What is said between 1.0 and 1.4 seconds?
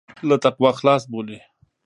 بولي.